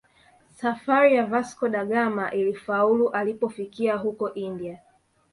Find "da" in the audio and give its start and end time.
1.69-1.85